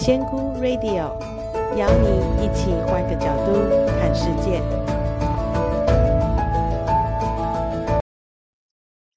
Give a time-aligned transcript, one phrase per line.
[0.00, 1.18] 仙姑 Radio
[1.76, 3.52] 邀你一起换个角度
[3.98, 4.60] 看世界。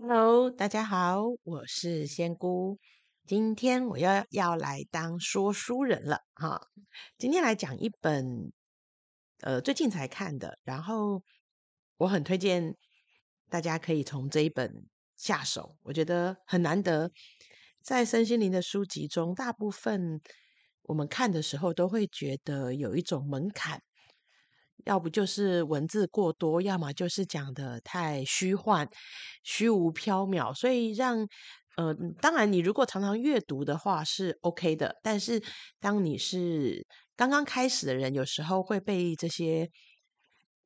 [0.00, 2.78] Hello，大家好，我是仙姑。
[3.26, 6.68] 今天我要要来当说书人了哈。
[7.18, 8.50] 今天来讲一本
[9.40, 11.22] 呃最近才看的，然后
[11.98, 12.74] 我很推荐
[13.50, 14.86] 大家可以从这一本
[15.16, 17.12] 下手，我觉得很难得。
[17.82, 20.20] 在身心灵的书籍中，大部分
[20.84, 23.80] 我们看的时候都会觉得有一种门槛，
[24.84, 28.88] 要不就是文字过多，要么就是讲得太虚幻、
[29.44, 30.52] 虚无缥缈。
[30.52, 31.26] 所以让，
[31.76, 35.42] 呃，当然你如果常常阅读的话是 OK 的，但是
[35.80, 39.70] 当你是刚刚开始的人，有时候会被这些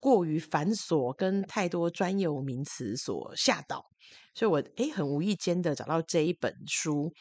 [0.01, 3.85] 过于繁琐跟太多专有名词所吓倒。
[4.35, 7.12] 所以我诶很无意间的找到这一本书，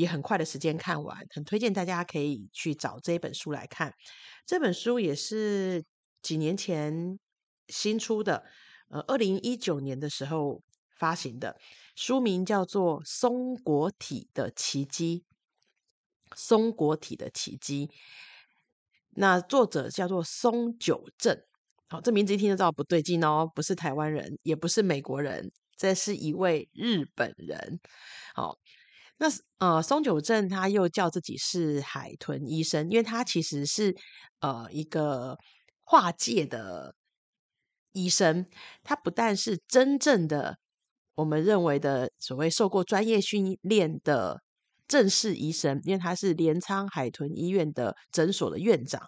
[0.00, 3.92] 也很快的时间看完，很推荐大家可以去找这本书来看。
[4.46, 5.84] 这本书也是
[6.22, 7.18] 几年前
[7.68, 8.42] 新出的，
[8.88, 10.62] 呃，二零一九年的时候
[10.98, 11.58] 发行的，
[11.94, 15.24] 书名叫做《松果体的奇迹》。
[16.36, 17.90] 松果体的奇迹，
[19.10, 21.36] 那作者叫做松久正。
[21.88, 25.52] 好，这名字一听就知道不对劲哦，不是台湾人，也不是美国人。
[25.76, 27.80] 这是一位日本人，
[28.34, 28.58] 好，
[29.22, 33.94] 那呃，松久正他又叫自己是海豚医生，因为他其实是
[34.40, 35.36] 呃一个
[35.84, 36.94] 跨界的
[37.92, 38.46] 医生，
[38.82, 40.56] 他不但是真正的
[41.16, 44.40] 我们认为的所谓受过专业训练的
[44.88, 49.02] 正式医生，因为他是镰仓海豚医院的诊所的院长，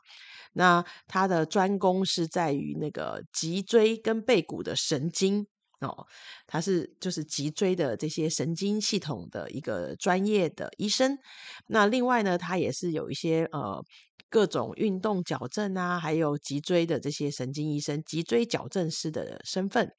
[0.52, 5.46] 那他的专攻是在于那个脊椎跟背骨的神经。
[5.82, 6.06] 哦，
[6.46, 11.18] 他是就是脊椎的这些神经系统的一个专业的医生。
[11.66, 13.84] 那另外呢，他也是有一些呃
[14.28, 19.92] 各种运动矫正啊，还有脊椎的这些神经医生、脊椎矫正师的身份。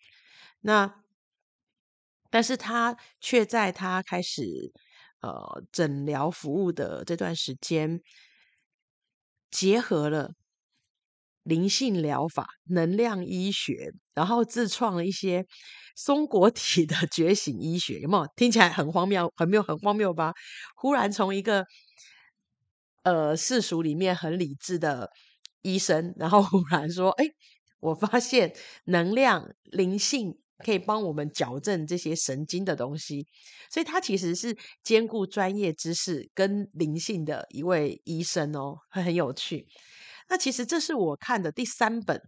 [0.61, 1.03] 那
[2.29, 4.71] 但是他却在他开始
[5.19, 8.01] 呃诊疗服务的这段时间，
[9.51, 10.33] 结合了
[11.43, 15.45] 灵性疗法、能量医学，然后自创了一些
[15.95, 18.27] 松果体的 觉醒医学，有没有？
[18.35, 20.33] 听起来很荒谬，很没有，很荒谬吧？
[20.75, 21.65] 忽然从一个
[23.03, 25.09] 呃世俗里面很理智的
[25.61, 27.25] 医生，然后忽然说：“哎，
[27.79, 28.53] 我发现
[28.85, 33.27] 能量、灵性可以帮我们矫正这些神经的东西。”
[33.69, 39.67] 所以他其实是兼顾专业知识跟灵性的一位医生哦，很很有趣。
[40.29, 42.21] 那其实这是我看的第三本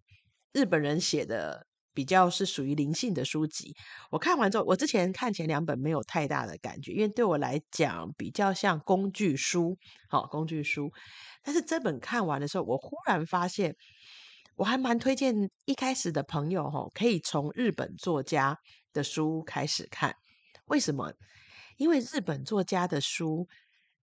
[0.52, 3.74] 日本人写的比较是属于灵性的书籍。
[4.12, 9.78] 我看完之后，我之前看前两本没有太大的感觉，因为对我来讲比较像工具书，
[10.10, 10.92] 好，工具书。
[11.42, 13.76] 但是这本看完的时候，我忽然发现，
[14.56, 18.60] 我还蛮推荐一开始的朋友哈，可以从日本作家
[18.92, 20.16] 的书开始看。
[20.66, 21.14] 为什么？
[21.78, 23.48] 因为日本作家的书，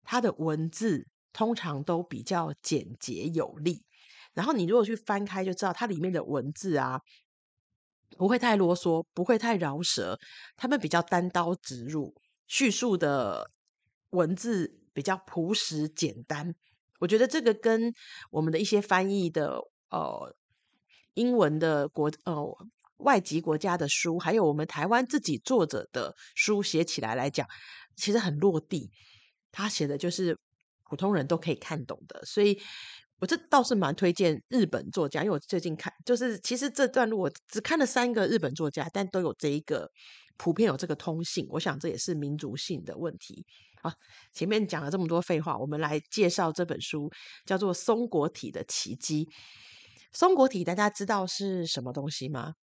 [0.04, 1.08] 他的文字。
[1.32, 3.84] 通常都比较简洁有力，
[4.34, 7.00] 然后你如果去翻开，就知道它里面的文字啊，
[8.18, 10.18] 不会太啰嗦，不会太饶舌，
[10.56, 12.14] 他们比较单刀直入，
[12.48, 13.52] 叙述的
[14.10, 16.54] 文字比较朴实简单。
[16.98, 17.92] 我觉得这个跟
[18.30, 20.36] 我们的一些翻译的呃
[21.14, 22.44] 英文的国呃
[22.96, 27.46] 外籍国家的书，还有我们台湾自己作者的书写起来来讲，
[27.94, 28.90] 其实很落地。
[29.52, 30.36] 他写的就是。
[30.90, 32.60] 普通人都可以看懂的，所以
[33.20, 39.88] 我这倒是蛮推荐日本作家，因为我最近看，就是其实这段路我只看了三个日本作家，但都有这一个
[40.36, 43.46] 普遍有这个通性，我想这也是民族性的问题。
[43.80, 43.92] 好，
[44.32, 47.08] 前面讲了这么多废话，我们来介绍这本书，
[47.46, 49.26] 叫做《松果体的奇迹》。
[50.12, 52.54] 松果体大家知道是什么东西吗？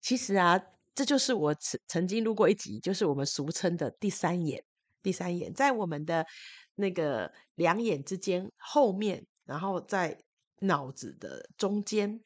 [0.00, 0.60] 其实啊，
[0.94, 4.62] 这就是我曾曾经录过一集，就是我们俗称的第三眼。
[5.02, 6.26] 第三眼在我们的
[6.74, 10.18] 那个两眼之间后面，然后在
[10.60, 12.20] 脑子的中间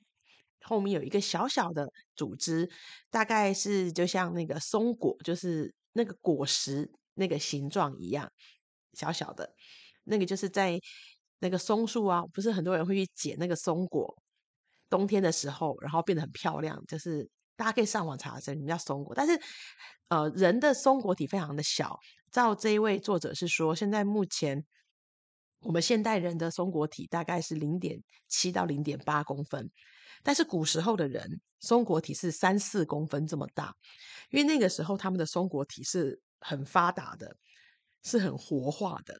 [0.62, 2.68] 后面有一个小小的组织，
[3.10, 8.30] 大概是就像那个松果，就是那个果实那个形状一样，
[8.92, 9.54] 小小的，
[10.04, 10.80] 那个就是在
[11.38, 14.16] 那个松树啊，不是很多人会去捡那个松果，
[14.88, 19.40] 冬天的时候，然后变得很漂亮，就是大家可以上网查，一下，你们叫松果，但是
[20.08, 21.98] 呃，人的松果体非常的小。
[22.34, 24.66] 照这一位作者是说，现在目前
[25.60, 29.70] 我们现代人的松果体大概是零点七到零点八公分，
[30.24, 33.72] 但是古时候的人松果体是三四公分这么大，
[34.30, 37.36] 因为那个时候他们的松果体是很发达的，
[38.02, 39.16] 是很活化的。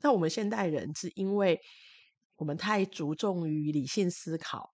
[0.00, 1.60] 那我们现代人是因为
[2.34, 4.72] 我们太注重于理性思考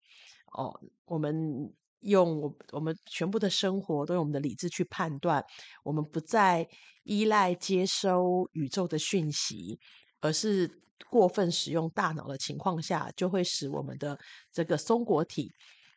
[0.52, 5.44] 哦，我们用我我们全部的生活都用我们的理智去判断，
[5.82, 6.68] 我们不再
[7.04, 9.78] 依赖接收宇宙的讯息，
[10.20, 10.80] 而是
[11.10, 14.18] 过分使用大脑的情况下，就会使我们的
[14.52, 15.50] 这个松果体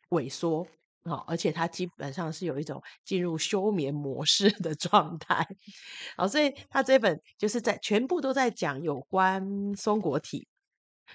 [0.09, 0.65] 萎缩。
[1.03, 5.43] 好，而且它基本上是有一种进入休眠模式的 状态。
[6.15, 9.43] 好，所以他这本就是在全部都在讲有关
[9.75, 10.47] 松果体，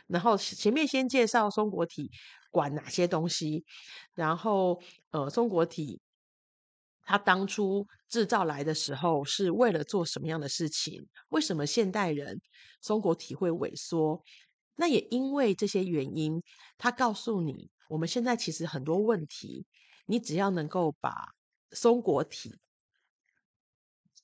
[0.06, 2.10] 然后前面先介绍松果体
[2.50, 3.64] 管哪些东西，
[4.14, 6.00] 然后呃，松果体
[7.02, 11.06] 它当初制造来的时候是为了做什么样的事情？
[11.28, 12.40] 为什么现代人
[12.80, 14.22] 松果体会萎缩？
[14.74, 16.42] 那也因为这些原因，
[16.76, 17.70] 他告诉你。
[17.88, 19.64] 我们现在其实很多问题，
[20.06, 21.34] 你只要能够把
[21.70, 22.58] 松果体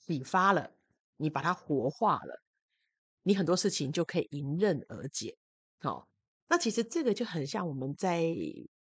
[0.04, 0.72] 启发了，
[1.16, 2.42] 你把它活化了，
[3.22, 5.38] 你很多事情就可以迎刃而解。
[5.82, 6.08] 好，
[6.48, 8.22] 那其实这个就很像我们在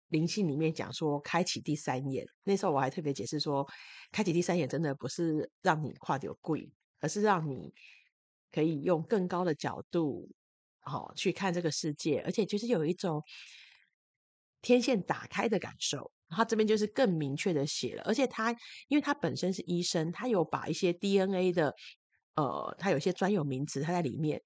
[0.08, 2.26] 灵性里面讲说开启第三眼。
[2.44, 3.67] 那时候我还特别解释说，
[4.12, 6.70] 开启第三眼真的不是让你跨掉贵，
[7.00, 7.73] 而是让你
[8.52, 10.29] 可以用更高的角度，
[10.81, 13.23] 好去看这个世界，而且就是有一种。
[14.62, 18.55] 天线打开的感受，他这边就是更明确的写了，而且他
[18.88, 21.75] 因为他本身是医生，他有把一些 DNA 的，
[22.35, 24.38] 呃，他有些专有名词他在里面。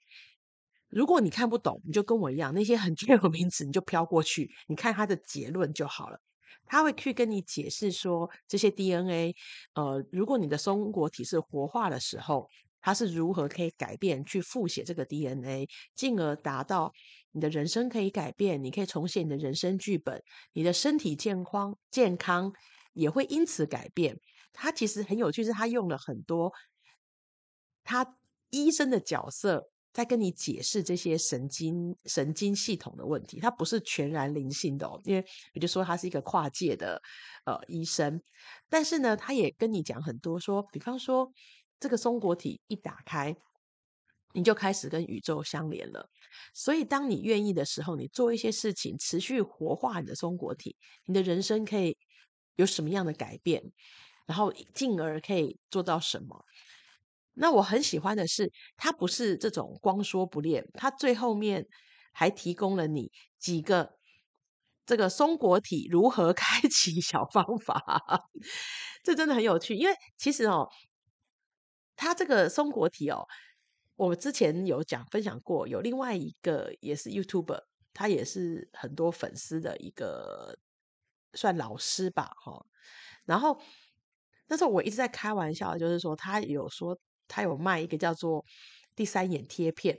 [0.94, 6.20] 如果你看不懂，你就跟我一样，那些很专有名词你就飘过去，你看他的结论就好了。
[6.66, 9.34] 他会去跟你解释说这些 DNA，
[9.74, 12.48] 呃，如果你的松果体是活化的时候。
[12.86, 16.92] 它是如何可以改变，去复写这个 DNA，进而达到
[17.32, 22.52] 你的人生可以改变，你可以重写你的人生剧本，你的身体健康健康
[22.92, 24.20] 也会因此改变。
[24.52, 26.52] 他其实很有趣，是他用了很多
[27.84, 28.18] 他
[28.50, 33.40] 医生的角色在跟你解释这些神经神经系统的问题。
[33.40, 35.24] 他不是全然灵性的哦，因为
[35.54, 37.00] 我就说他是一个跨界的
[37.46, 38.20] 呃医生，
[38.68, 41.32] 但是呢，他也跟你讲很多，说比方说。
[41.80, 43.36] 这个松果体一打开，
[44.32, 46.08] 你就开始跟宇宙相连了。
[46.54, 51.98] 所以，当你愿意的时候，你做一些事情，持续活化你的松果体，你的人生可以
[52.56, 53.62] 有什么样的改变，
[54.24, 56.42] 然后进而可以做到什么？
[57.34, 61.66] 那我很喜欢的是，他不是这种光说不练，他最后面
[62.12, 63.96] 还提供了你几个
[64.86, 67.82] 这个松果体如何 开启小方法，
[69.04, 69.74] 这真的很有趣。
[69.76, 70.68] 因为其实哦。
[71.96, 73.24] 他这个松果体哦，
[73.94, 77.60] 我之前有讲分享过，有另外一个也是 YouTuber，
[77.92, 80.58] 他也是很多粉丝的一个
[81.34, 82.66] 算老师吧，哈。
[83.26, 83.60] 然后
[84.48, 86.98] 那时候我一直在开玩笑，就是说他有说
[87.28, 88.44] 他有卖一个叫做
[88.94, 89.96] 第三眼贴片，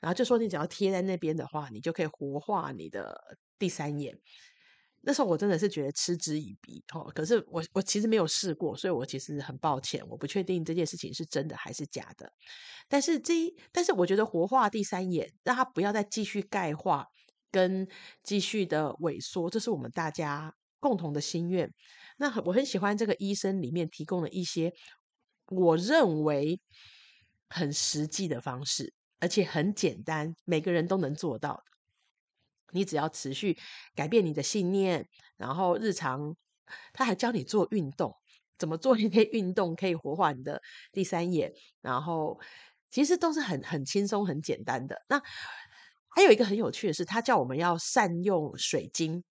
[0.00, 4.18] 然后就说你只要贴在那边的话，你就可以活化你的第三眼。
[5.02, 12.28] 那时候我真的是觉得嗤之以鼻，哦，可是我我其实没有试过，所以我其实很抱歉，我不确定这件事情是真的还是假的。
[12.88, 17.06] 但是这一，但是我觉得活化第三眼，让它不要再继续钙化
[17.52, 17.86] 跟
[18.24, 21.72] 继续的萎缩，这是我们大家共同的心愿。
[22.18, 24.72] 那我很喜欢这个医生里面提供了一些
[25.48, 26.60] 我认为
[27.48, 31.62] 很实际的方式，而且很简单，每个人都能做到。
[32.72, 33.56] 你只要持续
[33.94, 36.36] 改变你的信念，然后日常
[36.92, 38.14] 他还教你做运动，
[38.58, 40.60] 怎么做一些运动可以活化你的
[40.92, 42.40] 第三眼，然后
[42.90, 45.00] 其实都是很很轻松、很简单的。
[45.08, 45.22] 那
[46.08, 49.22] 还有一个很有趣的是，他叫我们要善用水晶。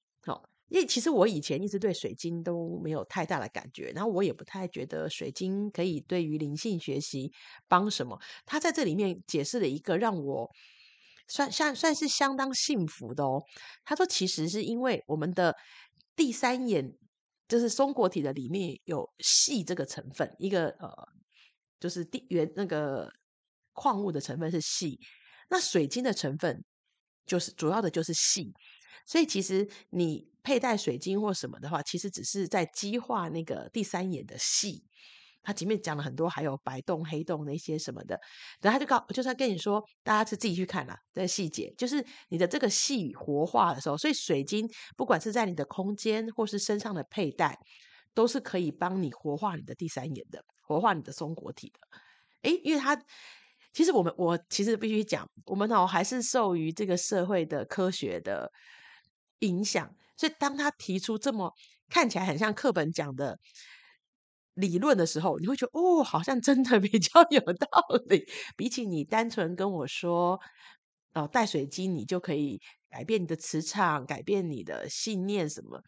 [0.69, 7.31] 因为其实我以前一直对水晶都没有太大的感觉，然后我也不太觉得水晶可以对于灵性学习
[7.67, 8.19] 帮什么。
[8.45, 10.49] 他在这里面解释了一个让我。
[11.27, 13.41] 算算算是相当幸福的哦。
[13.83, 15.55] 他说，其实是因为我们的
[16.15, 16.87] 第三眼
[17.47, 20.87] 就是松果体的里面有矽这个成分，一个呃，
[21.79, 23.09] 就是地原那个
[23.73, 24.99] 矿物的成分是矽，
[25.49, 26.63] 那水晶的成分
[27.25, 28.53] 就是主要的就是矽，
[29.05, 34.83] 所以其实你佩戴水晶或什么的话，其实只是在激化那个第三眼的矽。
[35.47, 38.19] 他前面讲了很多，还有白洞、黑洞那些什么的，
[38.61, 47.55] 然后他就告，就是跟你说，大家是自己去看啦，这个细节，就是你的这个矽活化的时候，所以水晶不管是在你的空间或是身上的佩戴，
[48.15, 51.79] 都是可以帮你活化你的第三眼的，活化你的松果体的。
[52.49, 52.99] 诶，因为他
[53.71, 58.51] 其实我们我其实必须讲，我们哦还是受于这个社会的科学的
[59.39, 61.53] 影响，所以当他提出这么
[61.89, 63.39] 看起来很像课本讲的。
[64.55, 67.67] 理论的时候，你会觉得哦，好像真的 比较有道
[68.07, 68.25] 理，
[68.55, 70.39] 比起你单纯跟我说，
[71.13, 75.81] 哦，带水晶你就可以改变你的磁场，改变你的信念什么。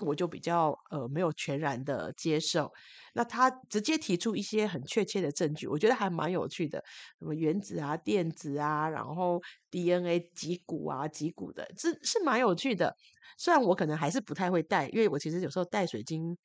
[0.00, 2.72] 我就比较呃没有全然的接受，
[3.14, 6.82] 那他直接提出一些很确切的证据，我觉得还蛮有趣的，
[7.18, 9.40] 什么原子啊、电子啊，然后
[9.70, 12.94] DNA 脊骨啊、脊骨的，是是蛮有趣的。
[13.36, 16.36] 虽然我可能还是不太会带，因为我其实有时候带水晶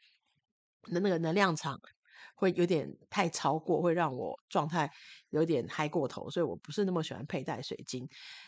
[0.83, 1.79] 的那个能量场
[2.35, 4.89] 会有点太超过，会让我状态
[5.29, 8.07] 有点嗨过头，所以我不是那么喜欢佩戴水晶。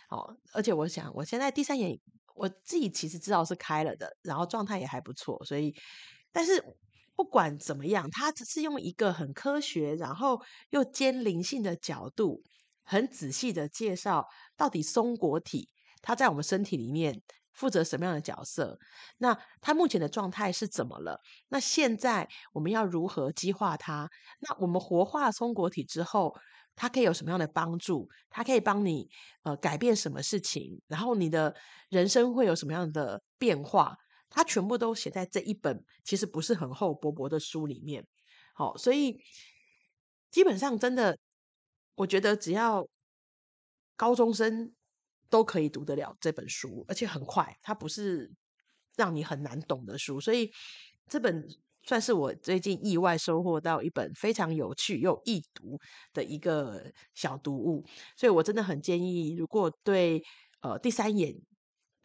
[0.09, 1.99] 哦，而且我想我现在第三眼。
[2.35, 5.73] 我自己其实知道是开了的，然后状态也还不错，所以，
[6.31, 6.63] 但是
[7.15, 12.43] 不管怎么样，它只是用一个很科学，然后又兼灵性的角度，
[12.83, 14.27] 很仔细的介绍
[14.57, 15.69] 到底松果体
[16.01, 17.21] 它在我们身体里面
[17.53, 18.77] 负责什么样的角色，
[19.17, 21.21] 那它目前的状态是怎么了？
[21.47, 24.09] 那现在我们要如何激化它？
[24.41, 26.35] 那我们活化松果体之后，
[26.75, 28.09] 它可以有什么样的帮助？
[28.29, 29.09] 它可以帮你
[29.43, 30.81] 呃改变什么事情？
[30.87, 31.55] 然后你的
[31.89, 33.97] 人生会有什么样的变化？
[34.29, 38.05] 它全部都写在这一本其实不是很厚薄薄的书里面。
[38.53, 39.21] 好，所以
[40.29, 41.17] 基本上真的，
[41.95, 42.85] 我觉得只要
[43.95, 44.73] 高中生
[45.29, 48.31] 都可以读得了这本书，而且很快，它不是
[48.95, 50.19] 让你很难懂的书。
[50.19, 50.51] 所以
[51.07, 51.47] 这本。
[51.85, 55.79] 算是我最近意外收获到一本非常有趣又易读
[56.13, 57.85] 的一个小读物，
[58.17, 60.23] 所以我真的很建议，如果对
[60.61, 61.35] 呃第三眼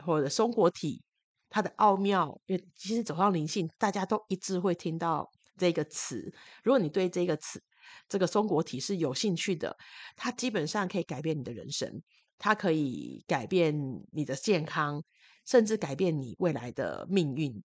[0.04, 1.02] 或者松果体
[1.48, 6.32] 它的奥妙，因为其实走上灵性，大家都一直会听到这个词。
[6.62, 7.62] 如果你对这个词
[8.08, 9.76] 这个松果体是有兴趣的，
[10.14, 12.02] 它基本上可以改变你的人生，
[12.38, 13.74] 它可以改变
[14.12, 15.02] 你的健康，
[15.46, 17.62] 甚至改变你未来的命运。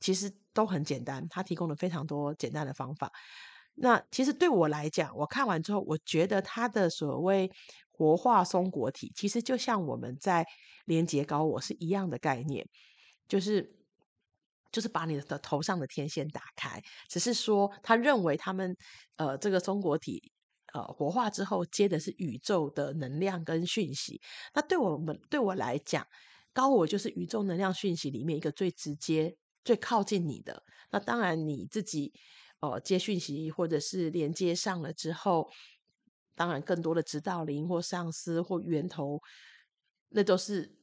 [0.00, 3.12] 其实都很简单，他提供了非常多简单的方法。
[3.76, 7.50] 那其实对我来讲，我看完之后，我觉得他的所谓
[7.90, 10.46] 活化松果体，其实就像我们在
[10.84, 12.64] 连接高我是一样的概念，
[13.26, 13.74] 就是
[14.70, 16.80] 就是把你的头上的天线打开。
[17.08, 18.76] 只是说，他认为他们
[19.16, 20.30] 呃这个松果体
[20.72, 24.20] 呃活化之后接的是宇宙的能量跟讯息。
[24.54, 26.06] 那对我们对我来讲，
[26.52, 29.36] 高我就是宇宙能量讯息里面一个最直接。
[29.64, 32.12] 最靠近你的，那当然你自己，
[32.60, 35.50] 呃，接讯息或者是连接上了之后，
[36.34, 39.20] 当然更多的指导灵或上司或源头，
[40.10, 40.76] 那都是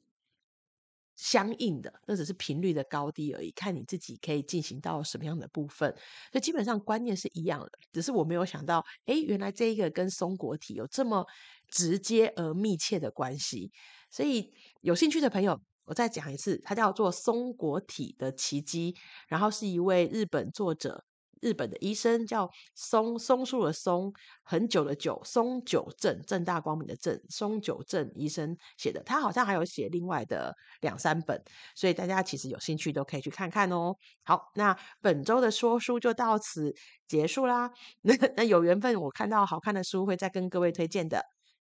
[1.15, 5.91] 相应的，那只是频率的高低而已，看你自己可以进行到什么样的部分。
[6.31, 11.25] 所以基本上观念是一样的，只是我没有想到，哎，原来这一个跟松果体有这么
[11.69, 13.71] 直接而密切的关系。
[14.09, 15.61] 所以有兴趣的朋友。
[15.85, 18.93] 我再讲一次，它叫做《松果体的奇迹》，
[19.27, 21.03] 然后是一位日本作者，
[21.41, 29.01] 日本的医生叫松松树的松，很久的久，松久正，正大光明的正，松久正医生写的。
[29.03, 31.43] 他好像还有写另外的两三本，
[31.75, 33.95] 所以大家其实有兴趣都可以去看看哦。
[34.23, 36.73] 好，那本周的说书就到此
[37.07, 37.71] 结束啦。
[38.01, 41.25] 那 那有缘分，我看到好看的书会再跟各位推荐的。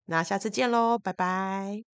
[0.06, 1.91] 那下次见喽，拜拜。